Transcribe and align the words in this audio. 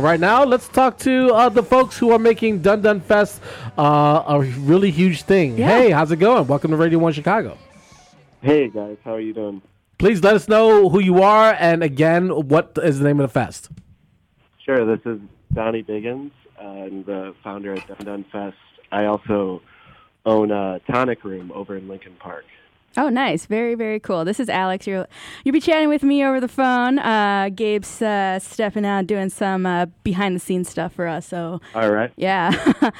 But 0.00 0.06
right 0.06 0.20
now, 0.20 0.44
let's 0.44 0.66
talk 0.66 0.96
to 1.00 1.26
uh, 1.34 1.50
the 1.50 1.62
folks 1.62 1.98
who 1.98 2.10
are 2.12 2.18
making 2.18 2.62
Dunn 2.62 2.80
Dunn 2.80 3.02
Fest 3.02 3.42
uh, 3.76 4.24
a 4.26 4.40
really 4.40 4.90
huge 4.90 5.24
thing. 5.24 5.58
Yeah. 5.58 5.68
Hey, 5.68 5.90
how's 5.90 6.10
it 6.10 6.16
going? 6.16 6.46
Welcome 6.46 6.70
to 6.70 6.78
Radio 6.78 6.98
One 6.98 7.12
Chicago. 7.12 7.58
Hey 8.40 8.70
guys, 8.70 8.96
how 9.04 9.12
are 9.12 9.20
you 9.20 9.34
doing? 9.34 9.60
Please 9.98 10.24
let 10.24 10.34
us 10.36 10.48
know 10.48 10.88
who 10.88 11.00
you 11.00 11.22
are 11.22 11.54
and 11.60 11.82
again, 11.82 12.30
what 12.30 12.78
is 12.82 12.98
the 12.98 13.04
name 13.04 13.20
of 13.20 13.28
the 13.28 13.32
fest? 13.32 13.68
Sure, 14.64 14.86
this 14.86 15.04
is 15.04 15.20
Donnie 15.52 15.82
Biggins. 15.82 16.30
Uh, 16.58 16.66
I'm 16.66 17.04
the 17.04 17.34
founder 17.44 17.74
of 17.74 17.86
Dunn 17.86 18.06
Dunn 18.06 18.24
Fest. 18.32 18.56
I 18.90 19.04
also 19.04 19.60
own 20.24 20.50
a 20.50 20.80
tonic 20.90 21.24
room 21.24 21.52
over 21.54 21.76
in 21.76 21.88
Lincoln 21.88 22.16
Park. 22.18 22.46
Oh, 22.96 23.08
nice. 23.08 23.46
Very, 23.46 23.76
very 23.76 24.00
cool. 24.00 24.24
This 24.24 24.40
is 24.40 24.48
Alex. 24.48 24.86
You'll, 24.86 25.06
you'll 25.44 25.52
be 25.52 25.60
chatting 25.60 25.88
with 25.88 26.02
me 26.02 26.24
over 26.24 26.40
the 26.40 26.48
phone. 26.48 26.98
Uh, 26.98 27.48
Gabe's 27.54 28.02
uh, 28.02 28.40
stepping 28.40 28.84
out 28.84 29.06
doing 29.06 29.28
some 29.30 29.64
uh, 29.64 29.86
behind 30.02 30.34
the 30.34 30.40
scenes 30.40 30.68
stuff 30.68 30.94
for 30.94 31.06
us. 31.06 31.26
So, 31.26 31.60
All 31.74 31.90
right. 31.92 32.12
yeah. 32.16 32.50
uh, 32.82 32.90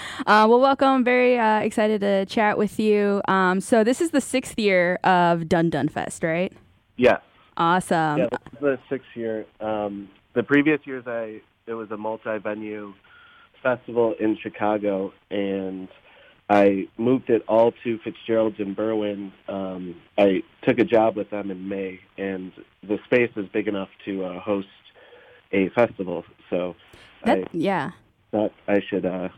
well, 0.49 0.61
welcome. 0.61 1.03
Very 1.03 1.39
uh, 1.39 1.59
excited 1.61 2.01
to 2.03 2.25
chat 2.27 2.57
with 2.57 2.79
you. 2.79 3.21
Um, 3.27 3.61
so, 3.61 3.83
this 3.83 4.01
is 4.01 4.11
the 4.11 4.21
sixth 4.21 4.59
year 4.59 4.95
of 5.03 5.49
Dunn 5.49 5.71
Dunn 5.71 5.89
Fest, 5.89 6.23
right? 6.23 6.53
Yes. 6.97 7.21
Awesome. 7.57 8.19
yeah, 8.19 8.27
this 8.31 8.53
is 8.53 8.61
the 8.61 8.79
sixth 8.89 9.09
year. 9.15 9.45
Um, 9.61 10.09
the 10.35 10.45
previous 10.45 10.81
years, 10.85 11.05
I 11.07 11.41
it 11.67 11.75
was 11.75 11.91
a 11.91 11.97
multi-venue 11.97 12.95
festival 13.63 14.15
in 14.19 14.39
Chicago, 14.43 15.13
and 15.31 15.89
I 16.51 16.89
moved 16.99 17.31
it 17.31 17.45
all 17.47 17.73
to 17.85 17.99
Fitzgerald's 18.01 18.59
in 18.59 18.75
Berwyn. 18.75 19.31
Um, 19.49 19.95
I 20.19 20.43
took 20.63 20.81
a 20.81 20.85
job 20.85 21.17
with 21.17 21.31
them 21.31 21.53
in 21.53 21.69
May, 21.69 22.01
and 22.19 22.51
the 22.83 22.99
space 23.05 23.31
is 23.37 23.47
big 23.53 23.69
enough 23.69 23.89
to 24.05 24.25
uh, 24.25 24.41
host 24.41 24.67
a 25.53 25.69
festival. 25.71 26.25
So 26.51 26.75
That, 27.25 27.39
I 27.39 27.45
yeah. 27.53 27.93
thought 28.33 28.53
I 28.67 28.81
should, 28.81 29.07
uh, 29.07 29.29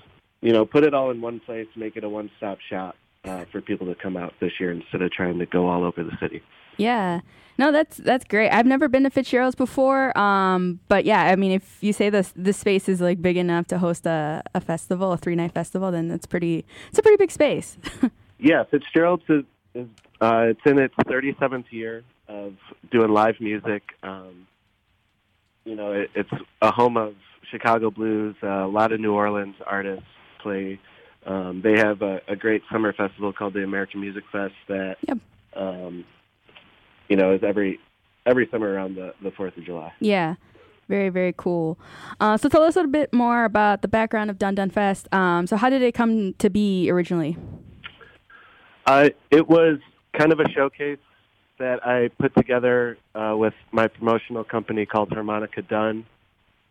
you 0.41 0.55
know, 0.55 0.65
put 0.65 0.85
it 0.85 0.95
all 0.95 1.11
in 1.11 1.21
one 1.21 1.39
place, 1.39 1.69
make 1.77 1.97
it 1.97 2.05
a 2.05 2.09
one-stop 2.09 2.59
shop 2.71 2.97
uh, 3.25 3.45
for 3.51 3.61
people 3.61 3.87
to 3.87 3.95
come 3.95 4.17
out 4.17 4.35
this 4.41 4.53
year 4.59 4.73
instead 4.73 5.03
of 5.03 5.11
trying 5.13 5.39
to 5.39 5.47
go 5.47 5.69
all 5.69 5.85
over 5.85 6.03
the 6.03 6.17
city. 6.21 6.43
Yeah. 6.77 7.21
No, 7.59 7.71
that's 7.71 7.99
that's 7.99 8.25
great. 8.25 8.49
I've 8.51 8.67
never 8.67 8.89
been 8.89 9.03
to 9.03 9.11
Fitzgerald's 9.11 9.55
before, 9.55 10.17
um, 10.19 10.81
but 10.89 11.05
yeah, 11.05 11.25
I 11.25 11.37
mean, 11.37 11.53
if 11.53 11.79
you 11.83 11.93
say 11.93 12.09
this 12.09 12.33
this 12.35 12.57
space 12.57 12.89
is 12.89 13.01
like 13.01 13.21
big 13.21 13.37
enough 13.37 13.67
to 13.69 13.79
host 13.79 14.07
a, 14.07 14.43
a 14.55 14.61
festival, 14.61 15.13
a 15.13 15.19
three 15.19 15.35
night 15.37 15.53
festival, 15.53 15.93
then 15.93 16.11
it's 16.11 16.25
pretty 16.25 16.65
it's 16.89 16.99
a 16.99 17.03
pretty 17.03 17.19
big 17.19 17.31
space. 17.31 17.77
Yeah, 18.43 18.65
Fitzgerald's 18.65 19.23
is, 19.29 19.45
is 19.73 19.87
uh, 20.21 20.47
it's 20.49 20.61
in 20.67 20.79
its 20.79 20.95
37th 21.07 21.67
year 21.71 22.03
of 22.27 22.55
doing 22.91 23.13
live 23.13 23.37
music. 23.41 23.85
Um, 24.03 24.49
you 25.65 25.77
know, 25.77 25.93
it, 25.93 26.11
it's 26.17 26.31
a 26.61 26.73
home 26.73 26.97
of 26.97 27.15
Chicago 27.49 27.93
blues. 27.93 28.35
Uh, 28.43 28.67
a 28.67 28.67
lot 28.67 28.91
of 28.91 28.99
New 28.99 29.13
Orleans 29.13 29.55
artists 29.65 30.05
play. 30.43 30.81
Um, 31.27 31.61
they 31.63 31.79
have 31.79 32.03
a, 32.03 32.21
a 32.29 32.35
great 32.37 32.63
summer 32.71 32.93
festival 32.93 33.33
called 33.33 33.55
the 33.55 33.63
American 33.63 34.01
Music 34.01 34.25
Fest 34.33 34.55
that, 34.69 34.97
Yep. 35.07 35.19
um, 35.55 36.05
you 37.09 37.17
know, 37.17 37.33
is 37.33 37.43
every 37.45 37.79
every 38.27 38.49
summer 38.51 38.69
around 38.73 38.97
the 38.97 39.15
the 39.23 39.31
Fourth 39.31 39.57
of 39.57 39.65
July. 39.65 39.93
yeah, 40.01 40.35
very 40.89 41.09
very 41.11 41.35
cool. 41.37 41.79
Uh, 42.21 42.37
so 42.37 42.49
tell 42.49 42.63
us 42.63 42.75
a 42.75 42.79
little 42.81 42.91
bit 42.91 43.13
more 43.13 43.45
about 43.45 43.83
the 43.83 43.89
background 43.89 44.31
of 44.31 44.39
Dunn 44.39 44.55
Dunn 44.57 44.71
Fest. 44.71 45.13
Um, 45.15 45.47
so 45.47 45.57
how 45.57 45.71
did 45.71 45.83
it 45.83 45.93
come 45.93 46.35
to 46.35 46.51
be 46.51 46.91
originally? 46.91 47.37
Uh, 48.87 49.11
it 49.31 49.47
was 49.49 49.79
kind 50.19 50.33
of 50.33 50.41
a 50.41 50.49
showcase 50.51 50.99
that 51.59 51.87
I 51.87 52.09
put 52.19 52.35
together 52.35 52.99
uh, 53.15 53.35
with 53.37 53.55
my 53.71 53.87
promotional 53.87 54.43
company 54.43 54.87
called 54.87 55.11
Harmonica 55.13 55.63
Dunn, 55.63 56.05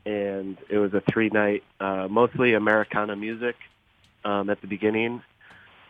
and 0.06 0.58
it 0.70 0.78
was 0.78 0.94
a 0.94 1.02
three-night, 1.10 1.64
uh, 1.80 2.08
mostly 2.10 2.54
Americana 2.54 3.16
music 3.16 3.56
um, 4.24 4.50
at 4.50 4.62
the 4.62 4.68
beginning, 4.68 5.22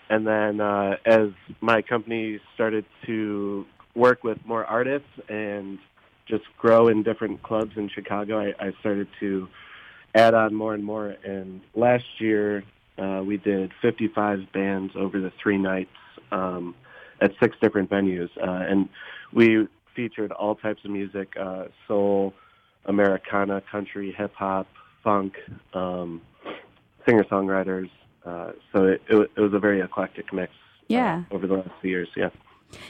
and 0.10 0.28
then 0.28 0.60
uh, 0.60 0.98
as 1.06 1.30
my 1.62 1.82
company 1.82 2.40
started 2.54 2.86
to 3.06 3.66
work 3.96 4.24
with 4.24 4.38
more 4.46 4.66
artists 4.66 5.10
and 5.30 5.80
just 6.28 6.44
grow 6.58 6.88
in 6.88 7.04
different 7.04 7.44
clubs 7.44 7.72
in 7.76 7.90
Chicago, 7.90 8.40
I, 8.40 8.54
I 8.60 8.74
started 8.80 9.08
to 9.20 9.48
add 10.16 10.34
on 10.34 10.54
more 10.54 10.74
and 10.74 10.84
more. 10.84 11.16
And 11.24 11.62
last 11.76 12.06
year, 12.20 12.64
uh, 12.98 13.22
we 13.26 13.38
did 13.38 13.72
55 13.82 14.52
bands 14.54 14.94
over 14.96 15.20
the 15.20 15.32
three 15.42 15.58
nights 15.58 15.90
um, 16.32 16.76
at 17.22 17.32
six 17.42 17.56
different 17.62 17.90
venues, 17.90 18.30
uh, 18.38 18.66
and 18.70 18.90
we 19.34 19.68
featured 19.96 20.32
all 20.32 20.56
types 20.56 20.84
of 20.86 20.92
music: 20.92 21.34
uh, 21.40 21.66
soul, 21.88 22.34
Americana, 22.86 23.62
country, 23.72 24.14
hip 24.18 24.34
hop, 24.36 24.68
funk, 25.04 25.34
um, 25.74 26.22
singer-songwriters. 27.08 27.90
Uh, 28.26 28.52
so 28.72 28.86
it, 28.86 29.02
it, 29.10 29.32
it 29.36 29.40
was 29.42 29.54
a 29.54 29.60
very 29.60 29.82
eclectic 29.82 30.32
mix. 30.34 30.52
uh, 30.92 31.22
over 31.32 31.48
the 31.48 31.56
last 31.56 31.70
few 31.82 31.90
years, 31.90 32.10
yeah. 32.16 32.30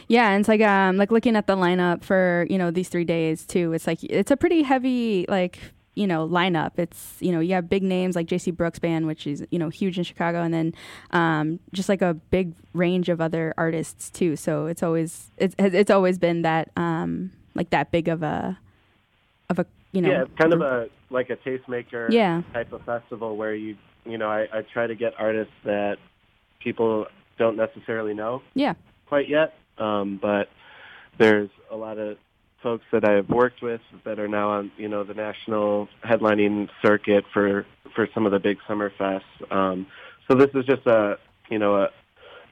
Yeah, 0.07 0.29
and 0.29 0.41
it's 0.41 0.49
like 0.49 0.61
um 0.61 0.97
like 0.97 1.11
looking 1.11 1.35
at 1.35 1.47
the 1.47 1.55
lineup 1.55 2.03
for 2.03 2.45
you 2.49 2.57
know 2.57 2.69
these 2.71 2.89
three 2.89 3.03
days 3.05 3.45
too. 3.45 3.73
It's 3.73 3.87
like 3.87 4.03
it's 4.03 4.29
a 4.29 4.37
pretty 4.37 4.61
heavy 4.61 5.25
like 5.27 5.57
you 5.95 6.05
know 6.05 6.27
lineup. 6.27 6.77
It's 6.77 7.17
you 7.19 7.31
know 7.31 7.39
you 7.39 7.53
have 7.55 7.67
big 7.67 7.81
names 7.81 8.15
like 8.15 8.27
J.C. 8.27 8.51
Brooks 8.51 8.77
band, 8.77 9.07
which 9.07 9.25
is 9.25 9.43
you 9.49 9.57
know 9.57 9.69
huge 9.69 9.97
in 9.97 10.03
Chicago, 10.03 10.43
and 10.43 10.53
then 10.53 10.73
um 11.11 11.59
just 11.73 11.89
like 11.89 12.01
a 12.03 12.13
big 12.13 12.53
range 12.73 13.09
of 13.09 13.19
other 13.21 13.55
artists 13.57 14.11
too. 14.11 14.35
So 14.35 14.67
it's 14.67 14.83
always 14.83 15.31
it's 15.37 15.55
it's 15.57 15.89
always 15.91 16.19
been 16.19 16.43
that 16.43 16.69
um 16.77 17.31
like 17.55 17.71
that 17.71 17.89
big 17.91 18.07
of 18.07 18.21
a 18.21 18.59
of 19.49 19.57
a 19.57 19.65
you 19.93 20.01
know 20.03 20.11
yeah, 20.11 20.23
kind 20.37 20.53
of 20.53 20.61
a 20.61 20.89
like 21.09 21.29
a 21.31 21.37
tastemaker 21.37 22.09
Yeah. 22.11 22.43
type 22.53 22.71
of 22.71 22.83
festival 22.83 23.35
where 23.35 23.55
you 23.55 23.77
you 24.05 24.17
know 24.17 24.29
I, 24.29 24.47
I 24.51 24.61
try 24.73 24.87
to 24.87 24.95
get 24.95 25.13
artists 25.17 25.53
that 25.65 25.97
people 26.59 27.07
don't 27.37 27.57
necessarily 27.57 28.13
know 28.13 28.41
yeah 28.53 28.73
quite 29.07 29.27
yet, 29.27 29.55
um, 29.77 30.19
but 30.21 30.49
there's 31.17 31.49
a 31.69 31.75
lot 31.75 31.97
of 31.97 32.17
folks 32.63 32.85
that 32.91 33.03
I've 33.03 33.29
worked 33.29 33.61
with 33.61 33.81
that 34.05 34.19
are 34.19 34.27
now 34.27 34.51
on 34.51 34.71
you 34.77 34.87
know 34.87 35.03
the 35.03 35.13
national 35.13 35.89
headlining 36.03 36.69
circuit 36.81 37.25
for 37.33 37.65
for 37.95 38.07
some 38.13 38.25
of 38.25 38.31
the 38.31 38.39
big 38.39 38.57
summer 38.67 38.91
fests. 38.99 39.51
Um, 39.51 39.87
so 40.27 40.35
this 40.35 40.49
is 40.53 40.65
just 40.65 40.85
a 40.87 41.17
you 41.49 41.59
know 41.59 41.75
a 41.75 41.89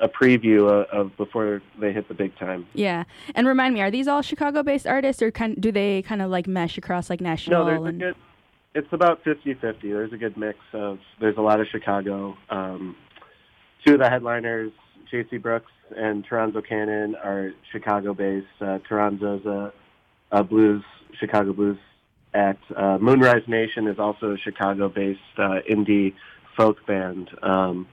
a 0.01 0.07
preview 0.07 0.69
of, 0.69 0.85
of 0.87 1.17
before 1.17 1.61
they 1.79 1.91
hit 1.91 2.07
the 2.07 2.13
big 2.13 2.37
time. 2.37 2.65
yeah. 2.73 3.03
And 3.35 3.45
remind 3.45 3.73
me, 3.73 3.81
are 3.81 3.91
these 3.91 4.07
all 4.07 4.21
Chicago 4.21 4.63
based 4.63 4.87
artists 4.87 5.21
or 5.21 5.29
kind 5.29 5.59
do 5.59 5.71
they 5.71 6.01
kind 6.03 6.21
of 6.21 6.29
like 6.29 6.47
mesh 6.47 6.77
across 6.77 7.09
like 7.09 7.21
national? 7.21 7.59
No, 7.59 7.65
there's 7.65 7.81
a 7.81 7.85
and, 7.85 7.99
good. 7.99 8.15
It's 8.75 8.87
about 8.91 9.23
50-50. 9.23 9.81
There's 9.81 10.13
a 10.13 10.17
good 10.17 10.37
mix 10.37 10.59
of. 10.73 10.99
There's 11.19 11.37
a 11.37 11.41
lot 11.41 11.59
of 11.59 11.67
Chicago. 11.67 12.37
Um, 12.49 12.95
two 13.85 13.93
of 13.93 13.99
the 13.99 14.09
headliners, 14.09 14.71
J.C. 15.09 15.37
Brooks 15.37 15.71
and 15.95 16.25
Toronzo 16.27 16.61
Cannon, 16.67 17.15
are 17.15 17.51
Chicago-based. 17.71 18.45
Uh, 18.61 18.77
Toronzo's 18.87 19.45
a, 19.45 19.73
a 20.31 20.43
blues, 20.43 20.83
Chicago 21.19 21.51
blues 21.53 21.79
act. 22.35 22.63
Uh, 22.75 22.99
Moonrise 23.01 23.47
Nation 23.47 23.87
is 23.87 23.97
also 23.97 24.33
a 24.33 24.37
Chicago-based 24.37 25.19
uh, 25.39 25.59
indie 25.69 26.13
folk 26.55 26.85
band. 26.85 27.31
Um, 27.41 27.87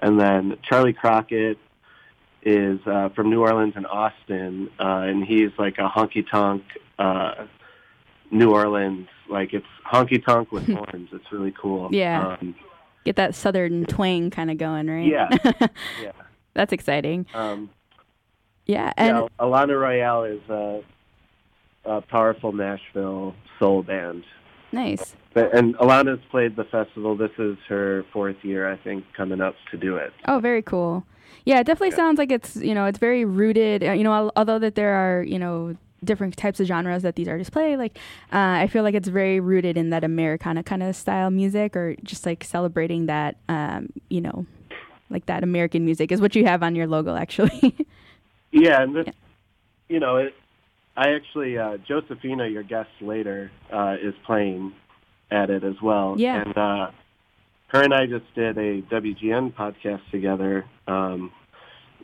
and 0.00 0.20
then 0.20 0.58
Charley 0.68 0.92
Crockett 0.92 1.58
is 2.42 2.80
uh, 2.86 3.10
from 3.10 3.30
New 3.30 3.42
Orleans 3.42 3.74
and 3.76 3.86
Austin, 3.86 4.70
uh, 4.78 5.04
and 5.06 5.24
he's 5.24 5.50
like 5.58 5.78
a 5.78 5.88
honky 5.88 6.28
tonk. 6.28 6.64
Uh, 6.98 7.46
New 8.30 8.52
Orleans, 8.52 9.08
like 9.28 9.52
it's 9.54 9.66
honky 9.90 10.24
tonk 10.24 10.52
with 10.52 10.66
horns. 10.72 11.08
It's 11.12 11.30
really 11.32 11.54
cool. 11.60 11.88
Yeah. 11.92 12.36
Um, 12.40 12.54
get 13.04 13.16
that 13.16 13.34
southern 13.34 13.84
twang 13.86 14.30
kind 14.30 14.50
of 14.50 14.58
going, 14.58 14.88
right? 14.88 15.06
yeah. 15.06 15.28
yeah. 16.02 16.12
That's 16.54 16.72
exciting. 16.72 17.26
Um, 17.34 17.70
Yeah, 18.66 18.92
and 18.96 19.16
yeah, 19.18 19.26
Alana 19.38 19.80
Royale 19.80 20.24
is 20.24 20.40
a, 20.48 20.82
a 21.84 22.00
powerful 22.00 22.52
Nashville 22.52 23.34
soul 23.58 23.82
band. 23.82 24.24
nice. 24.72 25.14
But- 25.34 25.54
And 25.54 25.76
Alana's 25.76 26.20
played 26.30 26.56
the 26.56 26.64
festival. 26.64 27.14
This 27.16 27.30
is 27.38 27.56
her 27.68 28.04
fourth 28.12 28.36
year, 28.42 28.68
I 28.72 28.76
think, 28.78 29.04
coming 29.16 29.40
up 29.42 29.54
to 29.70 29.76
do 29.76 29.96
it. 29.96 30.12
Oh, 30.26 30.40
very 30.40 30.62
cool. 30.62 31.04
Yeah, 31.44 31.60
it 31.60 31.64
definitely 31.64 31.94
sounds 31.94 32.18
like 32.18 32.32
it's 32.32 32.56
you 32.56 32.74
know 32.74 32.86
it's 32.86 32.98
very 32.98 33.24
rooted. 33.24 33.84
uh, 33.84 33.92
You 33.92 34.02
know, 34.04 34.32
although 34.34 34.58
that 34.58 34.74
there 34.74 34.94
are 34.94 35.22
you 35.22 35.38
know 35.38 35.76
different 36.06 36.36
types 36.36 36.60
of 36.60 36.66
genres 36.66 37.02
that 37.02 37.16
these 37.16 37.28
artists 37.28 37.50
play, 37.50 37.76
like 37.76 37.98
uh, 38.32 38.62
I 38.62 38.66
feel 38.68 38.82
like 38.82 38.94
it's 38.94 39.08
very 39.08 39.40
rooted 39.40 39.76
in 39.76 39.90
that 39.90 40.04
Americana 40.04 40.62
kind 40.62 40.82
of 40.82 40.96
style 40.96 41.30
music, 41.30 41.76
or 41.76 41.96
just 42.02 42.24
like 42.24 42.44
celebrating 42.44 43.06
that 43.06 43.36
um, 43.48 43.90
you 44.08 44.20
know 44.20 44.46
like 45.10 45.26
that 45.26 45.42
American 45.42 45.84
music 45.84 46.10
is 46.10 46.20
what 46.20 46.34
you 46.34 46.44
have 46.46 46.62
on 46.62 46.74
your 46.74 46.86
logo 46.86 47.14
actually. 47.14 47.76
Yeah, 48.52 48.80
and 48.82 48.96
this, 48.96 49.06
you 49.88 50.00
know, 50.00 50.16
it, 50.16 50.34
I 50.96 51.10
actually 51.10 51.58
uh, 51.58 51.76
Josephina, 51.86 52.46
your 52.46 52.62
guest 52.62 52.88
later, 53.00 53.50
uh, 53.70 53.96
is 54.00 54.14
playing 54.24 54.72
at 55.30 55.50
it 55.50 55.62
as 55.62 55.74
well. 55.82 56.14
Yeah. 56.16 56.42
and 56.42 56.56
uh, 56.56 56.90
her 57.68 57.82
and 57.82 57.92
I 57.92 58.06
just 58.06 58.32
did 58.34 58.56
a 58.56 58.80
WGN 58.82 59.52
podcast 59.54 60.00
together. 60.10 60.64
Um, 60.86 61.32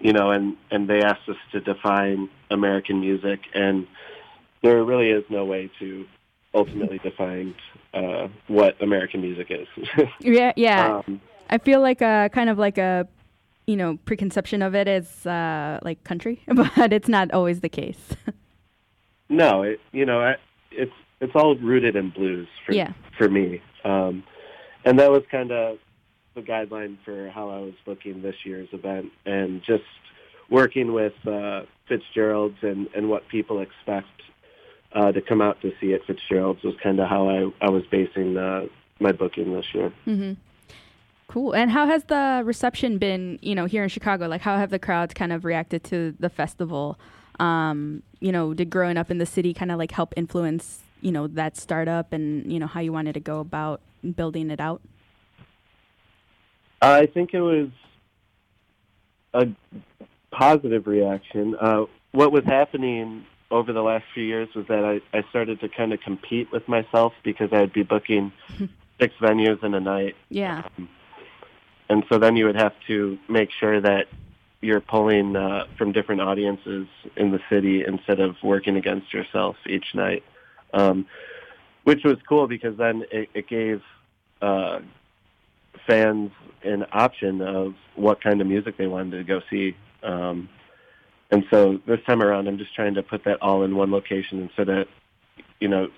you 0.01 0.13
know, 0.13 0.31
and 0.31 0.57
and 0.71 0.89
they 0.89 1.03
asked 1.03 1.29
us 1.29 1.37
to 1.53 1.61
define 1.61 2.29
American 2.51 3.01
music, 3.01 3.41
and 3.55 3.87
there 4.63 4.83
really 4.85 5.11
is 5.11 5.25
no 5.29 5.45
way 5.45 5.71
to 5.79 6.07
ultimately 6.55 6.99
define 6.99 7.55
uh, 7.95 8.29
what 8.49 8.81
American 8.83 9.21
music 9.21 9.49
is. 9.51 9.67
Yeah, 10.21 10.53
yeah. 10.57 11.03
um, 11.07 11.21
I 11.51 11.59
feel 11.59 11.81
like 11.81 12.01
a 12.01 12.31
kind 12.33 12.49
of 12.51 12.59
like 12.59 12.79
a 12.79 13.07
you 13.67 13.77
know 13.77 13.99
preconception 14.05 14.63
of 14.63 14.75
it 14.75 14.89
is 14.89 15.27
uh, 15.27 15.79
like 15.83 16.03
country, 16.05 16.43
but 16.47 16.93
it's 16.93 17.09
not 17.09 17.33
always 17.33 17.61
the 17.61 17.69
case. 17.69 18.17
no, 19.29 19.63
it, 19.63 19.81
you 19.93 20.05
know, 20.07 20.21
I, 20.21 20.35
it's 20.71 20.93
it's 21.21 21.33
all 21.35 21.57
rooted 21.57 21.97
in 21.97 22.11
blues 22.11 22.49
for 22.67 22.73
Yeah. 22.75 22.93
for 23.17 23.29
me, 23.29 23.63
um, 23.85 24.25
and 24.85 24.99
that 24.99 25.11
was 25.11 25.23
kind 25.31 25.53
of 25.53 25.79
the 26.35 26.43
guideline 26.43 26.97
for 27.05 27.31
how 27.31 27.51
I 27.51 27.59
was 27.59 27.75
booking 27.85 28.23
this 28.23 28.37
year's 28.45 28.69
event, 28.73 29.13
and 29.27 29.63
just 29.63 29.85
working 30.51 30.93
with 30.93 31.15
uh, 31.27 31.63
Fitzgerald's 31.89 32.59
and 32.63 32.89
and 32.95 33.09
what 33.09 33.29
people 33.29 33.61
expect 33.61 34.09
uh, 34.95 35.13
to 35.13 35.21
come 35.21 35.41
out 35.41 35.61
to 35.63 35.73
see 35.81 35.95
at 35.95 36.05
Fitzgerald's 36.05 36.63
was 36.63 36.75
kind 36.83 37.01
of 37.01 37.09
how 37.09 37.29
I 37.29 37.67
I 37.67 37.71
was 37.71 37.85
basing 37.91 38.35
my 38.35 39.13
booking 39.13 39.53
this 39.53 39.67
year. 39.75 39.93
hmm 40.05 40.33
Cool. 41.29 41.55
And 41.55 41.71
how 41.71 41.87
has 41.87 42.05
the 42.05 42.43
reception 42.45 42.99
been? 42.99 43.39
You 43.41 43.55
know, 43.55 43.65
here 43.65 43.83
in 43.83 43.89
Chicago, 43.89 44.29
like 44.29 44.43
how 44.43 44.59
have 44.59 44.69
the 44.69 44.79
crowds 44.79 45.15
kind 45.15 45.33
of 45.33 45.47
reacted 45.47 45.83
to 45.85 46.15
the 46.21 46.29
festival? 46.29 46.99
Um, 47.41 48.03
you 48.21 48.31
know, 48.31 48.53
did 48.53 48.69
growing 48.69 48.99
up 48.99 49.11
in 49.11 49.17
the 49.17 49.25
city 49.25 49.55
kind 49.55 49.73
of 49.73 49.79
like 49.79 49.93
help 49.93 50.13
influence 50.15 50.81
you 51.01 51.11
know 51.11 51.27
that 51.27 51.57
startup 51.57 52.13
and 52.13 52.53
you 52.53 52.59
know 52.61 52.67
how 52.67 52.81
you 52.81 52.93
wanted 52.93 53.15
to 53.15 53.21
go 53.21 53.41
about 53.41 53.81
building 54.15 54.51
it 54.51 54.61
out? 54.61 54.83
I 56.83 57.07
think 57.07 57.33
it 57.33 57.41
was 57.41 57.69
a 59.35 59.49
positive 60.31 60.87
reaction. 60.87 61.55
Uh, 61.55 61.85
what 62.11 62.33
was 62.33 62.45
happening 62.45 63.25
over 63.51 63.73
the 63.73 63.83
last 63.83 64.05
few 64.15 64.25
years 64.25 64.49
was 64.55 64.67
that 64.67 64.85
I, 64.85 65.01
I 65.17 65.23
started 65.31 65.61
to 65.61 65.69
kind 65.69 65.93
of 65.93 66.01
compete 66.01 66.51
with 66.51 66.67
myself 66.69 67.13
because 67.23 67.53
I'd 67.53 67.73
be 67.73 67.83
booking 67.83 68.33
six 69.01 69.15
venues 69.21 69.63
in 69.63 69.75
a 69.75 69.81
night. 69.81 70.17
Yeah. 70.29 70.67
And 71.89 72.05
so 72.09 72.19
then 72.19 72.37
you 72.37 72.47
would 72.47 72.57
have 72.57 72.75
to 72.89 73.19
make 73.29 73.51
sure 73.53 73.81
that 73.81 74.07
you're 74.61 74.81
pulling 74.81 75.37
uh, 75.37 75.67
from 75.77 75.93
different 75.93 76.21
audiences 76.21 76.87
in 77.17 77.31
the 77.31 77.41
city 77.51 77.85
instead 77.85 78.21
of 78.21 78.37
working 78.43 78.77
against 78.77 79.13
yourself 79.13 79.57
each 79.67 79.95
night, 79.95 80.25
um, 80.73 81.07
which 81.85 82.05
was 82.05 82.17
cool 82.29 82.47
because 82.47 82.77
then 82.77 83.05
it, 83.11 83.29
it 83.35 83.49
gave 83.49 83.83
uh, 84.41 84.81
fans 85.87 86.31
an 86.65 86.85
option 86.93 87.41
of 87.41 87.75
what 87.97 88.23
kind 88.23 88.41
of 88.41 88.47
music 88.47 88.77
they 88.77 88.87
wanted 88.87 89.19
to 89.19 89.25
go 89.25 89.41
see. 89.51 89.77
Um, 90.03 90.49
and 91.31 91.45
so 91.51 91.81
this 91.87 92.01
time 92.07 92.23
around, 92.23 92.47
I'm 92.47 92.59
just 92.59 92.75
trying 92.75 92.95
to 92.95 93.03
put 93.03 93.25
that 93.25 93.41
all 93.41 93.65
in 93.65 93.75
one 93.75 93.91
location 93.91 94.41
instead 94.41 94.69
of, 94.69 94.87
you 95.61 95.69
know, 95.69 95.89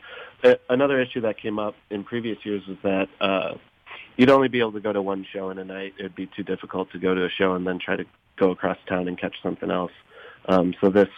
another 0.68 1.00
issue 1.00 1.20
that 1.22 1.38
came 1.38 1.58
up 1.58 1.74
in 1.90 2.04
previous 2.04 2.38
years 2.44 2.62
was 2.66 2.76
that 2.82 3.08
uh, 3.20 3.54
you'd 4.16 4.30
only 4.30 4.48
be 4.48 4.60
able 4.60 4.72
to 4.72 4.80
go 4.80 4.92
to 4.92 5.02
one 5.02 5.26
show 5.32 5.50
in 5.50 5.58
a 5.58 5.64
night. 5.64 5.94
It'd 5.98 6.14
be 6.14 6.28
too 6.36 6.42
difficult 6.42 6.90
to 6.92 6.98
go 6.98 7.14
to 7.14 7.24
a 7.24 7.30
show 7.30 7.54
and 7.54 7.66
then 7.66 7.78
try 7.78 7.96
to 7.96 8.04
go 8.36 8.50
across 8.50 8.78
town 8.88 9.08
and 9.08 9.18
catch 9.18 9.36
something 9.42 9.70
else. 9.70 9.92
Um, 10.46 10.74
so 10.80 10.90
this, 10.90 11.08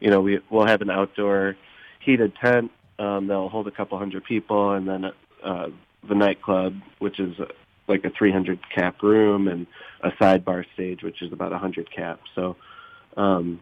you 0.00 0.10
know, 0.10 0.20
we 0.20 0.40
we'll 0.50 0.66
have 0.66 0.80
an 0.80 0.90
outdoor 0.90 1.56
heated 2.00 2.34
tent 2.36 2.70
um, 2.98 3.26
that'll 3.26 3.48
hold 3.48 3.66
a 3.66 3.70
couple 3.70 3.98
hundred 3.98 4.24
people, 4.24 4.72
and 4.72 4.88
then 4.88 5.04
uh, 5.42 5.68
the 6.08 6.14
nightclub, 6.14 6.76
which 7.00 7.18
is 7.18 7.34
like 7.92 8.04
a 8.04 8.10
300 8.10 8.58
cap 8.70 9.02
room, 9.02 9.48
and 9.48 9.66
a 10.02 10.10
sidebar 10.12 10.64
stage, 10.74 11.02
which 11.02 11.22
is 11.22 11.32
about 11.32 11.50
100 11.52 11.90
cap. 11.94 12.20
So 12.34 12.56
um, 13.16 13.60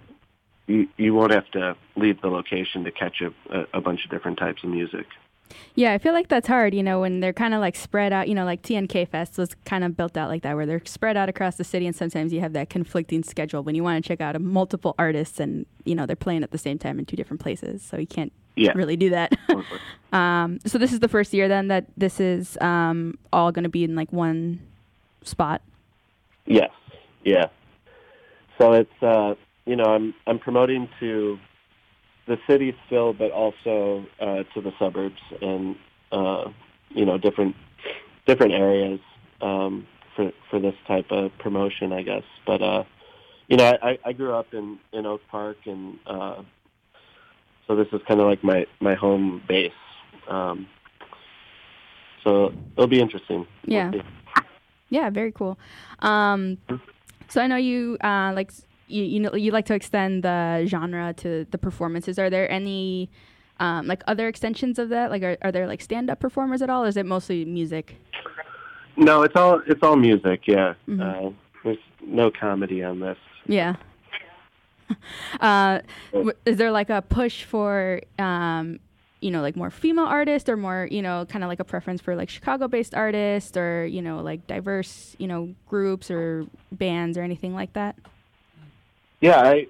you 0.67 0.89
you 0.97 1.13
won't 1.15 1.33
have 1.33 1.51
to 1.51 1.77
leave 1.97 2.21
the 2.21 2.29
location 2.29 2.85
to 2.85 2.91
catch 2.91 3.21
a, 3.21 3.67
a, 3.75 3.81
bunch 3.81 4.05
of 4.05 4.11
different 4.11 4.39
types 4.39 4.63
of 4.63 4.71
music. 4.71 5.07
Yeah, 5.75 5.93
I 5.93 5.99
feel 5.99 6.13
like 6.13 6.29
that's 6.29 6.47
hard, 6.47 6.75
you 6.75 6.83
know, 6.83 7.01
when 7.01 7.19
they're 7.19 7.33
kind 7.33 7.55
of 7.55 7.61
like 7.61 7.75
spread 7.75 8.13
out, 8.13 8.29
you 8.29 8.37
know, 8.37 8.45
like 8.45 8.63
TNK 8.63 9.09
Fest 9.09 9.37
was 9.37 9.51
kind 9.65 9.83
of 9.83 9.97
built 9.97 10.17
out 10.17 10.29
like 10.29 10.43
that, 10.43 10.55
where 10.55 10.65
they're 10.65 10.83
spread 10.85 11.17
out 11.17 11.29
across 11.29 11.57
the 11.57 11.65
city, 11.65 11.89
and 11.89 11.97
sometimes 11.97 12.33
you 12.33 12.39
have 12.39 12.53
that 12.53 12.71
conflicting 12.71 13.25
schedule 13.25 13.65
when 13.65 13.75
you 13.75 13.83
want 13.83 14.03
to 14.03 14.09
check 14.09 14.21
out 14.21 14.37
a 14.37 14.39
multiple 14.39 14.95
artists 14.97 15.41
and, 15.41 15.67
you 15.85 15.97
know, 15.97 16.07
they're 16.07 16.15
playing 16.15 16.45
at 16.45 16.53
the 16.53 16.59
same 16.59 16.79
time 16.79 17.01
in 17.01 17.05
two 17.05 17.17
different 17.17 17.41
places. 17.41 17.83
So 17.83 17.99
you 17.99 18.07
can't 18.07 18.33
Yeah. 18.57 18.73
really 18.75 18.97
do 18.97 19.11
that. 19.11 19.33
um, 20.13 20.59
so 20.67 20.79
this 20.79 20.93
is 20.93 21.01
the 21.01 21.09
first 21.09 21.33
year 21.33 21.49
then 21.49 21.69
that 21.69 21.87
this 21.97 22.21
is 22.21 22.59
um, 22.61 23.19
all 23.33 23.53
going 23.53 23.63
to 23.63 23.71
be 23.71 23.85
in 23.85 23.95
like 23.95 24.13
one 24.13 24.61
spot. 25.23 25.63
Yes. 26.47 26.71
Yeah. 27.25 27.47
So 28.59 28.73
it's 28.73 29.03
uh, 29.03 29.35
you 29.65 29.77
know 29.77 29.85
I'm 29.85 30.15
I'm 30.27 30.39
promoting 30.39 30.89
to 31.01 31.39
the 32.27 32.39
city 32.47 32.77
still, 32.87 33.13
but 33.13 33.31
also 33.31 34.07
uh, 34.21 34.45
to 34.55 34.61
the 34.61 34.73
suburbs 34.79 35.21
and 35.41 35.77
uh, 36.13 36.51
you 36.91 37.05
know 37.05 37.19
different 37.19 37.57
different 38.27 38.53
areas 38.53 39.01
um, 39.41 39.87
for 40.15 40.33
for 40.51 40.61
this 40.61 40.75
type 40.87 41.07
of 41.11 41.31
promotion, 41.39 41.93
I 41.93 42.03
guess. 42.03 42.25
But 42.47 42.63
uh, 42.63 42.85
you 43.49 43.57
know 43.57 43.77
I, 43.83 43.99
I 44.05 44.13
grew 44.13 44.33
up 44.35 44.53
in 44.53 44.79
in 44.93 45.07
Oak 45.07 45.23
Park, 45.31 45.59
and 45.67 45.99
uh, 46.07 46.43
so 47.71 47.77
this 47.77 47.87
is 47.93 48.01
kind 48.09 48.19
of 48.21 48.27
like 48.27 48.43
my 48.43 48.67
my 48.81 48.95
home 48.95 49.41
base. 49.47 49.71
Um, 50.29 50.67
so 52.25 52.53
it'll 52.77 52.89
be 52.89 53.01
interesting. 53.01 53.47
We'll 53.67 53.77
Yeah. 53.77 53.93
Yeah, 54.89 55.09
very 55.11 55.31
cool. 55.31 55.57
Um, 56.01 56.59
so 57.29 57.41
I 57.41 57.47
know 57.47 57.55
you 57.55 57.97
uh, 58.03 58.33
like 58.35 58.51
you 58.89 59.05
you 59.05 59.21
know 59.21 59.35
you 59.37 59.53
like 59.53 59.67
to 59.67 59.75
extend 59.75 60.25
the 60.25 60.65
genre 60.67 61.15
to 61.19 61.47
the 61.53 61.59
performances. 61.59 62.19
Are 62.19 62.29
there 62.29 62.51
any 62.51 63.09
um, 63.61 63.87
like 63.87 64.03
other 64.09 64.27
extensions 64.27 64.81
of 64.81 64.89
that? 64.89 65.13
Like, 65.13 65.23
are, 65.23 65.37
are 65.43 65.53
there 65.53 65.69
like 65.69 65.81
stand 65.81 66.11
up 66.11 66.19
performers 66.19 66.63
at 66.63 66.71
all, 66.71 66.83
or 66.85 66.89
is 66.89 66.97
it 66.97 67.07
mostly 67.07 67.45
music? 67.45 67.95
No, 68.97 69.23
it's 69.23 69.37
all 69.37 69.63
it's 69.69 69.83
all 69.85 69.95
music. 69.97 70.49
Yeah, 70.49 70.75
Mhm. 70.89 71.01
uh, 71.01 71.31
there's 71.63 71.79
no 72.05 72.33
comedy 72.33 72.83
on 72.83 72.99
this. 72.99 73.19
Yeah. 73.47 73.77
uh, 75.41 75.81
w- 76.13 76.33
is 76.45 76.57
there 76.57 76.71
like 76.71 76.91
a 76.91 77.03
push 77.03 77.45
for 77.45 78.01
um, 78.19 78.81
you 79.21 79.31
know 79.31 79.41
like 79.41 79.57
more 79.57 79.71
female 79.71 80.05
artists, 80.05 80.49
or 80.49 80.57
more 80.57 80.89
you 80.91 81.03
know 81.03 81.27
kind 81.27 81.45
of 81.45 81.49
like 81.49 81.61
a 81.61 81.65
preference 81.65 82.01
for 82.01 82.17
like 82.17 82.29
Chicago-based 82.29 82.95
artists, 82.95 83.57
or 83.57 83.87
you 83.87 84.03
know 84.03 84.21
like 84.21 84.47
diverse 84.47 85.15
you 85.19 85.27
know 85.27 85.55
groups 85.69 86.11
or 86.11 86.47
bands 86.73 87.17
or 87.19 87.23
anything 87.23 87.55
like 87.55 87.73
that? 87.75 87.97
Yeah, 89.21 89.41
I 89.41 89.67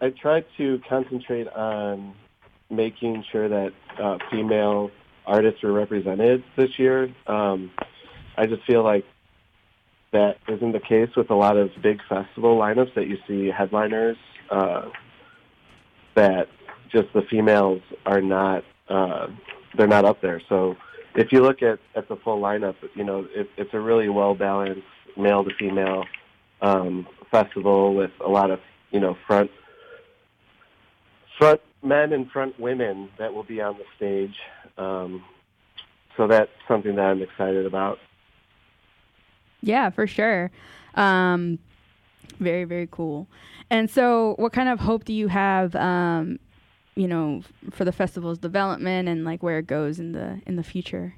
I 0.00 0.10
tried 0.10 0.44
to 0.58 0.80
concentrate 0.88 1.48
on 1.48 2.14
making 2.70 3.24
sure 3.30 3.48
that 3.48 3.72
uh, 3.98 4.18
female 4.30 4.90
artists 5.26 5.62
were 5.62 5.72
represented 5.72 6.44
this 6.56 6.78
year. 6.78 7.14
Um, 7.26 7.70
I 8.36 8.46
just 8.46 8.64
feel 8.64 8.82
like 8.82 9.04
that 10.12 10.38
isn't 10.48 10.72
the 10.72 10.80
case 10.80 11.10
with 11.16 11.30
a 11.30 11.34
lot 11.34 11.56
of 11.56 11.70
big 11.82 12.00
festival 12.08 12.58
lineups 12.58 12.94
that 12.94 13.08
you 13.08 13.18
see 13.26 13.48
headliners 13.48 14.16
uh, 14.50 14.88
that 16.14 16.48
just 16.90 17.12
the 17.12 17.22
females 17.30 17.82
are 18.06 18.20
not 18.20 18.64
uh, 18.88 19.28
they're 19.76 19.86
not 19.86 20.04
up 20.04 20.20
there. 20.20 20.40
So 20.48 20.76
if 21.14 21.32
you 21.32 21.40
look 21.40 21.62
at, 21.62 21.78
at 21.96 22.08
the 22.08 22.16
full 22.16 22.40
lineup, 22.40 22.76
you 22.94 23.04
know 23.04 23.26
it, 23.34 23.48
it's 23.56 23.74
a 23.74 23.80
really 23.80 24.08
well 24.08 24.34
balanced 24.34 24.82
male 25.16 25.44
to 25.44 25.50
female 25.58 26.04
um, 26.60 27.06
festival 27.30 27.94
with 27.94 28.10
a 28.24 28.28
lot 28.28 28.50
of 28.50 28.60
you 28.90 29.00
know 29.00 29.16
front 29.26 29.50
front 31.38 31.60
men 31.82 32.12
and 32.12 32.30
front 32.30 32.58
women 32.58 33.10
that 33.18 33.32
will 33.34 33.42
be 33.44 33.60
on 33.60 33.76
the 33.76 33.84
stage. 33.96 34.36
Um, 34.78 35.24
so 36.16 36.26
that's 36.26 36.50
something 36.68 36.94
that 36.96 37.02
I'm 37.02 37.22
excited 37.22 37.66
about. 37.66 37.98
Yeah, 39.62 39.90
for 39.90 40.06
sure. 40.06 40.50
Um, 40.94 41.58
very, 42.38 42.64
very 42.64 42.88
cool. 42.90 43.26
And 43.70 43.90
so, 43.90 44.34
what 44.38 44.52
kind 44.52 44.68
of 44.68 44.80
hope 44.80 45.04
do 45.04 45.12
you 45.12 45.28
have, 45.28 45.74
um, 45.76 46.38
you 46.94 47.08
know, 47.08 47.42
for 47.70 47.84
the 47.84 47.92
festival's 47.92 48.38
development 48.38 49.08
and 49.08 49.24
like 49.24 49.42
where 49.42 49.58
it 49.58 49.66
goes 49.66 49.98
in 49.98 50.12
the 50.12 50.40
in 50.46 50.56
the 50.56 50.62
future? 50.62 51.14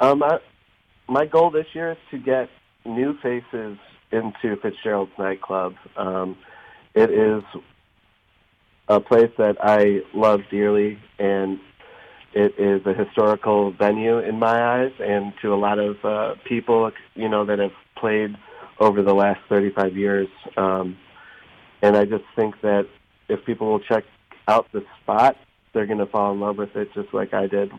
Um, 0.00 0.22
I, 0.22 0.38
my 1.08 1.26
goal 1.26 1.50
this 1.50 1.66
year 1.74 1.92
is 1.92 1.98
to 2.10 2.18
get 2.18 2.48
new 2.84 3.16
faces 3.22 3.78
into 4.12 4.56
Fitzgerald's 4.62 5.12
nightclub. 5.18 5.74
Um, 5.96 6.36
it 6.94 7.10
is 7.10 7.42
a 8.88 9.00
place 9.00 9.30
that 9.38 9.56
I 9.60 10.00
love 10.14 10.40
dearly, 10.50 10.98
and 11.18 11.60
it 12.32 12.54
is 12.58 12.86
a 12.86 12.94
historical 12.94 13.72
venue 13.72 14.18
in 14.18 14.38
my 14.38 14.82
eyes, 14.82 14.92
and 15.00 15.32
to 15.42 15.52
a 15.52 15.56
lot 15.56 15.78
of 15.78 15.96
uh, 16.04 16.34
people, 16.46 16.90
you 17.14 17.28
know, 17.28 17.44
that 17.44 17.58
have 17.58 17.72
played 17.96 18.36
over 18.80 19.02
the 19.02 19.14
last 19.14 19.40
35 19.48 19.96
years. 19.96 20.28
Um, 20.56 20.96
and 21.82 21.96
I 21.96 22.04
just 22.04 22.24
think 22.36 22.60
that 22.62 22.86
if 23.28 23.44
people 23.44 23.68
will 23.70 23.80
check 23.80 24.04
out 24.46 24.66
the 24.72 24.82
spot, 25.02 25.36
they're 25.74 25.86
going 25.86 25.98
to 25.98 26.06
fall 26.06 26.32
in 26.32 26.40
love 26.40 26.56
with 26.56 26.74
it, 26.76 26.92
just 26.94 27.12
like 27.12 27.34
I 27.34 27.46
did 27.46 27.70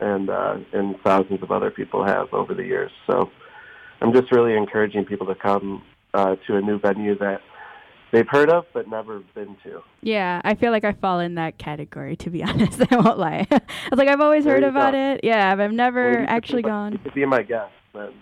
and 0.00 0.30
uh, 0.30 0.56
and 0.72 0.96
thousands 1.04 1.42
of 1.42 1.50
other 1.52 1.70
people 1.70 2.04
have 2.04 2.32
over 2.32 2.54
the 2.54 2.64
years. 2.64 2.90
So 3.06 3.30
I'm 4.00 4.12
just 4.12 4.32
really 4.32 4.54
encouraging 4.56 5.04
people 5.04 5.26
to 5.28 5.34
come 5.34 5.82
uh, 6.14 6.36
to 6.46 6.56
a 6.56 6.60
new 6.60 6.78
venue 6.78 7.16
that 7.18 7.40
they've 8.10 8.26
heard 8.28 8.50
of 8.50 8.64
but 8.74 8.88
never 8.88 9.20
been 9.34 9.56
to. 9.64 9.80
Yeah, 10.00 10.40
I 10.44 10.54
feel 10.54 10.70
like 10.72 10.84
I 10.84 10.92
fall 10.92 11.20
in 11.20 11.34
that 11.36 11.58
category. 11.58 12.16
To 12.16 12.30
be 12.30 12.42
honest, 12.48 12.80
I 12.90 12.96
won't 12.96 13.18
lie. 13.18 13.46
I 13.50 13.60
was 13.90 13.98
like, 13.98 14.08
I've 14.08 14.20
always 14.20 14.44
There 14.44 14.54
heard 14.54 14.64
about 14.64 14.92
go. 14.94 15.12
it. 15.12 15.20
Yeah, 15.22 15.54
but 15.54 15.62
I've 15.64 15.72
never 15.72 16.10
Well, 16.18 16.24
actually 16.28 16.62
my- 16.62 16.68
gone. 16.68 16.92
You 16.92 16.98
could 16.98 17.14
be 17.14 17.24
my 17.26 17.42
guest 17.42 17.72
then. 17.94 18.12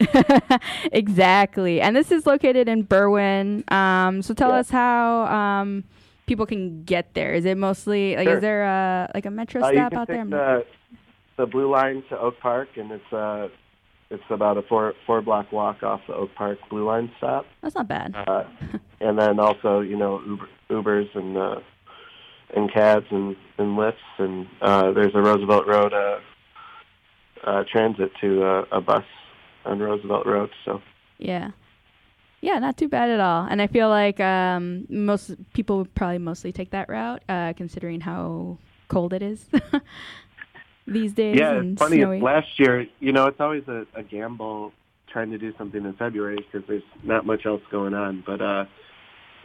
exactly. 0.92 1.80
And 1.80 1.94
this 1.94 2.10
is 2.10 2.26
located 2.26 2.68
in 2.68 2.84
Berwyn. 2.86 3.70
Um, 3.72 4.22
so 4.22 4.34
tell 4.34 4.50
Yeah. 4.50 4.56
us 4.56 4.70
how 4.70 5.26
um, 5.26 5.84
people 6.26 6.46
can 6.46 6.84
get 6.84 7.14
there. 7.14 7.32
Is 7.34 7.44
it 7.44 7.56
mostly 7.56 8.16
like 8.16 8.26
Sure. 8.26 8.36
is 8.36 8.40
there 8.40 8.64
a 8.64 9.10
like 9.14 9.26
a 9.26 9.30
metro 9.30 9.62
Uh, 9.62 9.72
stop 9.72 9.92
out 9.94 10.08
there? 10.08 10.24
the 10.24 10.66
the 11.36 11.46
blue 11.46 11.70
line 11.70 12.02
to 12.10 12.18
Oak 12.18 12.38
Park, 12.40 12.68
and 12.76 12.90
it's 12.92 13.12
uh 13.12 13.48
it's 14.10 14.22
about 14.30 14.56
a 14.58 14.62
four 14.62 14.94
four 15.06 15.22
block 15.22 15.52
walk 15.52 15.82
off 15.82 16.00
the 16.06 16.14
Oak 16.14 16.34
Park 16.34 16.58
blue 16.68 16.84
line 16.84 17.10
stop. 17.18 17.46
That's 17.62 17.74
not 17.74 17.88
bad. 17.88 18.14
Uh, 18.16 18.44
and 19.00 19.18
then 19.18 19.38
also, 19.38 19.80
you 19.80 19.96
know, 19.96 20.20
Uber, 20.26 20.48
Ubers 20.70 21.14
and 21.14 21.36
uh, 21.36 21.60
and 22.54 22.72
cabs 22.72 23.06
and, 23.10 23.36
and 23.58 23.78
Lyfts, 23.78 23.94
and 24.18 24.46
uh, 24.60 24.90
there's 24.92 25.14
a 25.14 25.20
Roosevelt 25.22 25.66
Road 25.68 25.92
uh, 25.94 26.18
uh, 27.44 27.64
transit 27.70 28.10
to 28.20 28.44
uh, 28.44 28.64
a 28.72 28.80
bus 28.80 29.04
on 29.64 29.78
Roosevelt 29.78 30.26
Road. 30.26 30.50
So 30.64 30.80
Yeah. 31.18 31.50
Yeah, 32.42 32.58
not 32.58 32.78
too 32.78 32.88
bad 32.88 33.10
at 33.10 33.20
all. 33.20 33.46
And 33.50 33.60
I 33.60 33.66
feel 33.66 33.88
like 33.90 34.18
um, 34.18 34.86
most 34.88 35.32
people 35.52 35.78
would 35.78 35.94
probably 35.94 36.18
mostly 36.18 36.52
take 36.52 36.70
that 36.70 36.88
route, 36.88 37.22
uh, 37.28 37.52
considering 37.54 38.00
how 38.00 38.56
cold 38.88 39.12
it 39.12 39.22
is 39.22 39.44
these 40.86 41.12
days. 41.12 41.38
yeah, 41.38 41.60
it's 41.60 41.78
funny. 41.78 41.98
snowy. 41.98 42.20
Last 42.20 42.58
year, 42.58 42.86
you 42.98 43.12
know, 43.12 43.26
it's 43.26 43.40
always 43.40 43.64
a, 43.68 43.86
a 43.94 44.02
gamble 44.02 44.72
trying 45.12 45.30
to 45.32 45.38
do 45.38 45.52
something 45.58 45.84
in 45.84 45.92
February 45.94 46.36
because 46.36 46.66
there's 46.66 46.82
not 47.02 47.26
much 47.26 47.44
else 47.44 47.62
going 47.70 47.92
on. 47.92 48.22
But 48.26 48.40
uh, 48.40 48.64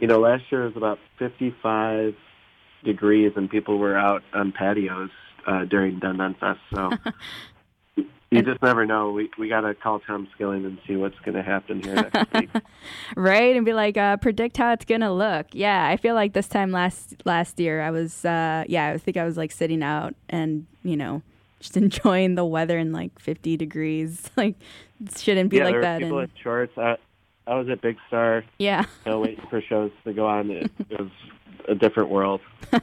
you 0.00 0.06
know, 0.06 0.18
last 0.18 0.44
year 0.50 0.64
was 0.64 0.76
about 0.76 0.98
55 1.18 2.14
degrees, 2.82 3.32
and 3.36 3.50
people 3.50 3.78
were 3.78 3.96
out 3.96 4.22
on 4.32 4.52
patios 4.52 5.10
uh, 5.46 5.66
during 5.66 5.98
Dunn 5.98 6.16
Dunn 6.16 6.34
Fest. 6.40 6.60
So. 6.74 6.90
You 8.30 8.42
just 8.42 8.60
never 8.60 8.84
know. 8.84 9.12
We 9.12 9.30
we 9.38 9.48
gotta 9.48 9.74
call 9.74 10.00
Tom 10.00 10.26
Skilling 10.34 10.64
and 10.64 10.78
see 10.86 10.96
what's 10.96 11.18
gonna 11.20 11.42
happen 11.42 11.82
here 11.82 11.94
next 11.94 12.32
week. 12.34 12.50
right 13.16 13.54
and 13.54 13.64
be 13.64 13.72
like 13.72 13.96
uh, 13.96 14.16
predict 14.16 14.56
how 14.56 14.72
it's 14.72 14.84
gonna 14.84 15.12
look 15.12 15.46
yeah 15.52 15.86
i 15.86 15.96
feel 15.96 16.14
like 16.14 16.32
this 16.32 16.48
time 16.48 16.72
last 16.72 17.14
last 17.24 17.58
year 17.60 17.82
i 17.82 17.90
was 17.90 18.24
uh 18.24 18.64
yeah 18.68 18.88
i 18.88 18.98
think 18.98 19.16
i 19.16 19.24
was 19.24 19.36
like 19.36 19.52
sitting 19.52 19.82
out 19.82 20.14
and 20.28 20.66
you 20.82 20.96
know 20.96 21.22
just 21.60 21.76
enjoying 21.76 22.34
the 22.34 22.44
weather 22.44 22.78
in 22.78 22.92
like 22.92 23.18
50 23.18 23.56
degrees 23.56 24.30
like 24.36 24.56
it 25.04 25.18
shouldn't 25.18 25.50
be 25.50 25.58
yeah, 25.58 25.64
like 25.64 25.74
there 25.74 25.82
that 25.82 26.00
were 26.00 26.06
people 26.06 26.18
and 26.18 26.30
in 26.30 26.42
shorts. 26.42 26.78
I, 26.78 26.96
I 27.46 27.54
was 27.54 27.68
at 27.68 27.80
Big 27.80 27.96
Star, 28.08 28.44
yeah 28.58 28.84
you 29.04 29.12
know, 29.12 29.20
waiting 29.20 29.46
for 29.48 29.60
shows 29.60 29.92
to 30.04 30.12
go 30.12 30.26
on. 30.26 30.50
It, 30.50 30.70
it 30.90 31.00
was 31.00 31.10
a 31.68 31.74
different 31.74 32.08
world. 32.10 32.40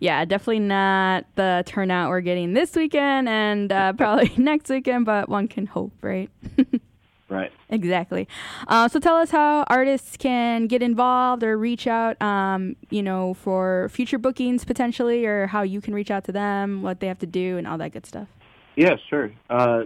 yeah 0.00 0.24
definitely 0.24 0.58
not 0.58 1.24
the 1.36 1.62
turnout 1.66 2.10
we're 2.10 2.20
getting 2.20 2.54
this 2.54 2.74
weekend 2.74 3.28
and 3.28 3.70
uh, 3.70 3.92
probably 3.92 4.32
next 4.36 4.68
weekend 4.68 5.04
but 5.04 5.28
one 5.28 5.46
can 5.46 5.66
hope 5.66 5.92
right 6.02 6.28
Right. 7.28 7.52
Exactly. 7.70 8.28
Uh, 8.68 8.86
so 8.86 9.00
tell 9.00 9.16
us 9.16 9.32
how 9.32 9.64
artists 9.64 10.16
can 10.16 10.68
get 10.68 10.80
involved 10.80 11.42
or 11.42 11.58
reach 11.58 11.88
out, 11.88 12.20
um, 12.22 12.76
you 12.88 13.02
know, 13.02 13.34
for 13.34 13.88
future 13.88 14.18
bookings 14.18 14.64
potentially, 14.64 15.26
or 15.26 15.48
how 15.48 15.62
you 15.62 15.80
can 15.80 15.92
reach 15.92 16.10
out 16.10 16.22
to 16.24 16.32
them, 16.32 16.82
what 16.82 17.00
they 17.00 17.08
have 17.08 17.18
to 17.18 17.26
do, 17.26 17.58
and 17.58 17.66
all 17.66 17.78
that 17.78 17.92
good 17.92 18.06
stuff. 18.06 18.28
Yeah, 18.76 18.94
sure. 19.10 19.32
Uh, 19.50 19.84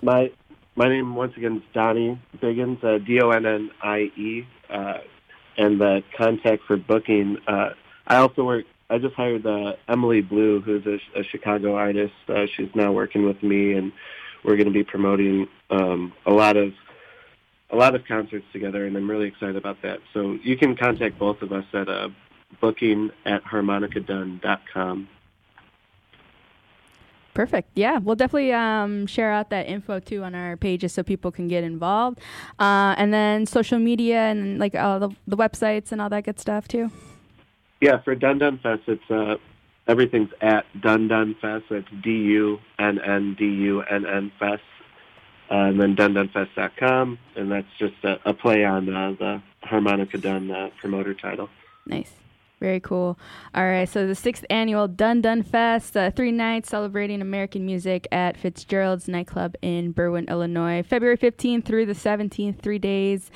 my 0.00 0.30
my 0.76 0.88
name 0.88 1.16
once 1.16 1.36
again 1.36 1.56
is 1.56 1.62
Donnie 1.74 2.20
Biggins, 2.40 2.84
uh, 2.84 2.98
D 3.04 3.20
O 3.20 3.30
N 3.30 3.44
N 3.44 3.70
I 3.82 3.98
E, 4.16 4.46
uh, 4.70 4.98
and 5.56 5.80
the 5.80 6.02
contact 6.16 6.62
for 6.66 6.76
booking. 6.76 7.38
Uh, 7.46 7.70
I 8.06 8.16
also 8.16 8.44
work. 8.44 8.64
I 8.88 8.98
just 8.98 9.14
hired 9.14 9.44
uh, 9.46 9.74
Emily 9.88 10.20
Blue, 10.20 10.60
who's 10.60 10.86
a, 10.86 10.98
a 11.18 11.24
Chicago 11.24 11.74
artist. 11.74 12.14
Uh, 12.28 12.46
she's 12.56 12.70
now 12.74 12.92
working 12.92 13.24
with 13.26 13.42
me, 13.42 13.72
and 13.72 13.92
we're 14.44 14.56
going 14.56 14.68
to 14.68 14.72
be 14.72 14.84
promoting 14.84 15.48
um, 15.70 16.12
a 16.24 16.30
lot 16.30 16.56
of 16.56 16.72
a 17.70 17.76
lot 17.76 17.96
of 17.96 18.04
concerts 18.06 18.46
together, 18.52 18.86
and 18.86 18.96
I'm 18.96 19.10
really 19.10 19.26
excited 19.26 19.56
about 19.56 19.82
that. 19.82 19.98
So 20.14 20.38
you 20.44 20.56
can 20.56 20.76
contact 20.76 21.18
both 21.18 21.42
of 21.42 21.52
us 21.52 21.64
at 21.72 21.88
uh, 21.88 22.10
booking 22.60 23.10
at 23.24 23.42
harmonicadunn.com. 23.44 25.08
Perfect. 27.36 27.68
Yeah, 27.74 27.98
we'll 27.98 28.16
definitely 28.16 28.54
um, 28.54 29.06
share 29.06 29.30
out 29.30 29.50
that 29.50 29.66
info 29.66 30.00
too 30.00 30.24
on 30.24 30.34
our 30.34 30.56
pages 30.56 30.94
so 30.94 31.02
people 31.02 31.30
can 31.30 31.48
get 31.48 31.64
involved, 31.64 32.18
uh, 32.58 32.94
and 32.96 33.12
then 33.12 33.44
social 33.44 33.78
media 33.78 34.20
and 34.20 34.58
like 34.58 34.74
all 34.74 34.98
the, 34.98 35.10
the 35.26 35.36
websites 35.36 35.92
and 35.92 36.00
all 36.00 36.08
that 36.08 36.24
good 36.24 36.40
stuff 36.40 36.66
too. 36.66 36.90
Yeah, 37.82 38.00
for 38.02 38.14
Dunn 38.14 38.38
Dunn 38.38 38.58
Fest, 38.62 38.84
it's 38.86 39.10
uh, 39.10 39.36
everything's 39.86 40.30
at 40.40 40.64
Dunn 40.80 41.08
Dunn 41.08 41.36
Fest. 41.38 41.66
It's 41.68 41.88
D 42.02 42.10
U 42.10 42.58
N 42.78 42.98
N 42.98 43.36
D 43.38 43.44
U 43.44 43.82
N 43.82 44.06
N 44.06 44.32
Fest, 44.38 44.62
uh, 45.50 45.54
and 45.54 45.78
then 45.78 45.94
DunnDunnFest.com, 45.94 47.18
and 47.36 47.52
that's 47.52 47.68
just 47.78 48.02
a, 48.02 48.18
a 48.24 48.32
play 48.32 48.64
on 48.64 48.88
uh, 48.88 49.12
the 49.18 49.42
Harmonica 49.62 50.16
Dunn 50.16 50.50
uh, 50.50 50.70
promoter 50.80 51.12
title. 51.12 51.50
Nice. 51.84 52.14
Very 52.58 52.80
cool. 52.80 53.18
All 53.54 53.64
right, 53.64 53.86
so 53.86 54.06
the 54.06 54.14
sixth 54.14 54.44
annual 54.48 54.88
Dunn 54.88 55.20
Dunn 55.20 55.42
Fest, 55.42 55.94
uh, 55.94 56.10
three 56.10 56.32
nights 56.32 56.70
celebrating 56.70 57.20
American 57.20 57.66
music 57.66 58.08
at 58.10 58.36
Fitzgerald's 58.36 59.08
nightclub 59.08 59.56
in 59.60 59.92
Berwyn, 59.92 60.26
Illinois, 60.28 60.82
February 60.82 61.18
15th 61.18 61.66
through 61.66 61.84
the 61.84 61.92
17th, 61.92 62.60
three 62.60 62.78
days, 62.78 63.30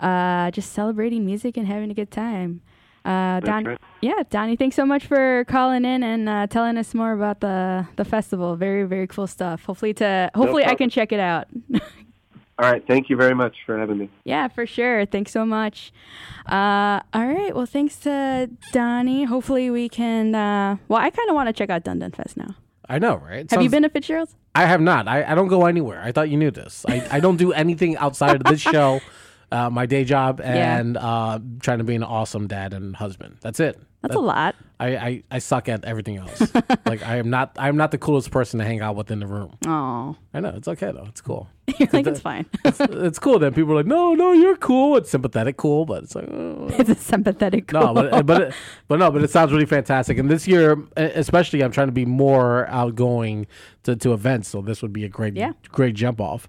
uh, 0.00 0.50
just 0.52 0.72
celebrating 0.72 1.26
music 1.26 1.58
and 1.58 1.66
having 1.66 1.90
a 1.90 1.94
good 1.94 2.10
time. 2.10 2.62
Uh, 3.04 3.40
Don, 3.40 3.64
right. 3.64 3.78
yeah, 4.00 4.22
Donnie, 4.30 4.56
thanks 4.56 4.76
so 4.76 4.86
much 4.86 5.06
for 5.06 5.44
calling 5.48 5.84
in 5.84 6.02
and 6.02 6.28
uh, 6.28 6.46
telling 6.46 6.78
us 6.78 6.94
more 6.94 7.12
about 7.12 7.40
the 7.40 7.86
the 7.96 8.04
festival. 8.04 8.54
Very, 8.56 8.84
very 8.84 9.08
cool 9.08 9.26
stuff. 9.26 9.64
Hopefully, 9.64 9.92
to 9.94 10.30
hopefully 10.34 10.64
I 10.64 10.76
can 10.76 10.88
check 10.88 11.12
it 11.12 11.20
out. 11.20 11.48
All 12.62 12.70
right, 12.70 12.86
thank 12.86 13.10
you 13.10 13.16
very 13.16 13.34
much 13.34 13.56
for 13.66 13.76
having 13.76 13.98
me. 13.98 14.08
Yeah, 14.24 14.46
for 14.46 14.66
sure. 14.66 15.04
Thanks 15.04 15.32
so 15.32 15.44
much. 15.44 15.92
Uh, 16.46 17.00
all 17.12 17.26
right. 17.26 17.52
Well, 17.56 17.66
thanks 17.66 17.96
to 17.96 18.50
Donnie. 18.70 19.24
Hopefully, 19.24 19.68
we 19.68 19.88
can. 19.88 20.34
Uh, 20.34 20.76
well, 20.86 21.00
I 21.00 21.10
kind 21.10 21.28
of 21.28 21.34
want 21.34 21.48
to 21.48 21.52
check 21.52 21.70
out 21.70 21.82
Dunn 21.82 21.98
Dunn 21.98 22.12
Fest 22.12 22.36
now. 22.36 22.54
I 22.88 23.00
know, 23.00 23.16
right? 23.16 23.50
Have 23.50 23.62
you 23.62 23.68
been 23.70 23.82
to 23.82 23.88
Fitzgerald's? 23.88 24.36
I 24.54 24.66
have 24.66 24.80
not. 24.80 25.08
I, 25.08 25.24
I 25.24 25.34
don't 25.34 25.48
go 25.48 25.66
anywhere. 25.66 26.00
I 26.00 26.12
thought 26.12 26.28
you 26.30 26.36
knew 26.36 26.50
this. 26.52 26.84
I, 26.88 27.04
I 27.10 27.20
don't 27.20 27.36
do 27.36 27.52
anything 27.52 27.96
outside 27.96 28.36
of 28.36 28.44
this 28.44 28.60
show, 28.74 29.00
uh, 29.50 29.68
my 29.70 29.86
day 29.86 30.04
job, 30.04 30.38
Yeah. 30.40 30.78
and 30.78 30.96
uh, 30.96 31.40
trying 31.60 31.78
to 31.78 31.84
be 31.84 31.94
an 31.96 32.04
awesome 32.04 32.46
dad 32.46 32.74
and 32.74 32.94
husband. 32.94 33.38
That's 33.40 33.58
it. 33.60 33.80
That's 34.02 34.14
That- 34.14 34.18
a 34.18 34.20
lot. 34.20 34.54
I, 34.80 34.96
I, 34.96 35.22
I 35.30 35.38
suck 35.38 35.68
at 35.68 35.84
everything 35.84 36.16
else. 36.16 36.40
like 36.86 37.06
I 37.06 37.18
am 37.18 37.30
not 37.30 37.52
I 37.56 37.68
am 37.68 37.76
not 37.76 37.92
the 37.92 37.98
coolest 37.98 38.32
person 38.32 38.58
to 38.58 38.64
hang 38.64 38.80
out 38.80 38.96
with 38.96 39.12
in 39.12 39.20
the 39.20 39.28
room. 39.28 39.56
Oh, 39.64 40.16
I 40.34 40.40
know 40.40 40.52
it's 40.56 40.66
okay 40.66 40.90
though. 40.90 41.04
It's 41.06 41.20
cool. 41.20 41.48
you're 41.78 41.88
like 41.92 42.08
it's 42.08 42.18
fine. 42.18 42.46
It's, 42.64 42.80
it's 42.80 43.18
cool. 43.20 43.38
Then 43.38 43.54
people 43.54 43.74
are 43.74 43.76
like, 43.76 43.86
no, 43.86 44.14
no, 44.14 44.32
you're 44.32 44.56
cool. 44.56 44.96
It's 44.96 45.08
sympathetic 45.08 45.56
cool, 45.56 45.84
but 45.86 46.02
it's 46.02 46.16
like, 46.16 46.28
oh. 46.32 46.66
it's 46.72 46.90
a 46.90 46.96
sympathetic. 46.96 47.72
no, 47.72 47.94
but 47.94 48.26
but 48.26 48.42
it, 48.42 48.54
but 48.88 48.98
no, 48.98 49.08
but 49.12 49.22
it 49.22 49.30
sounds 49.30 49.52
really 49.52 49.66
fantastic. 49.66 50.18
And 50.18 50.28
this 50.28 50.48
year, 50.48 50.76
especially, 50.96 51.62
I'm 51.62 51.70
trying 51.70 51.88
to 51.88 51.92
be 51.92 52.04
more 52.04 52.66
outgoing 52.66 53.46
to, 53.84 53.94
to 53.94 54.12
events. 54.12 54.48
So 54.48 54.62
this 54.62 54.82
would 54.82 54.92
be 54.92 55.04
a 55.04 55.08
great 55.08 55.36
Yeah. 55.36 55.52
great 55.70 55.94
jump 55.94 56.20
off. 56.20 56.48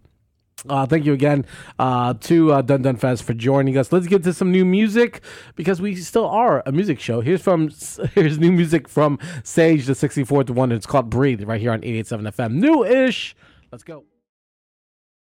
Uh, 0.70 0.86
thank 0.86 1.06
you 1.06 1.14
again 1.14 1.46
uh, 1.80 2.14
to 2.22 2.54
uh, 2.54 2.62
Dunn 2.62 2.82
Dunn 2.82 2.96
Fest 2.96 3.24
for 3.24 3.34
joining 3.34 3.78
us. 3.78 3.92
Let's 3.92 4.08
get 4.08 4.24
to 4.24 4.34
some 4.34 4.52
new 4.52 4.66
music 4.66 5.22
because 5.56 5.82
we 5.82 5.96
still 5.96 6.28
are 6.28 6.64
a 6.66 6.72
music 6.72 7.00
show. 7.00 7.22
Here's 7.22 7.42
from 7.42 7.70
here's 8.16 8.40
new 8.40 8.52
music 8.52 8.88
from 8.88 9.20
Sage 9.44 9.86
the 9.86 9.94
64th 9.94 10.50
one. 10.50 10.72
It's 10.72 10.86
called 10.86 11.10
Breathe 11.10 11.44
right 11.44 11.60
here 11.60 11.72
on 11.72 11.84
887 11.84 12.26
FM. 12.26 12.54
New 12.54 12.86
ish. 12.86 13.36
Let's 13.72 13.84
go. 13.84 14.06